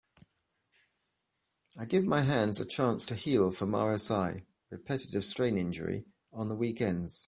I 1.77 1.85
give 1.85 2.05
my 2.05 2.21
hands 2.21 2.59
a 2.59 2.65
chance 2.65 3.05
to 3.05 3.13
heal 3.13 3.51
from 3.51 3.73
RSI 3.73 4.45
(Repetitive 4.71 5.23
Strain 5.23 5.59
Injury) 5.59 6.05
on 6.33 6.49
the 6.49 6.55
weekends. 6.55 7.19